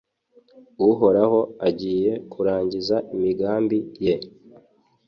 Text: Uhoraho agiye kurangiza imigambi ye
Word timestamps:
Uhoraho 0.89 1.39
agiye 1.67 2.11
kurangiza 2.31 2.95
imigambi 3.13 3.77
ye 4.05 4.15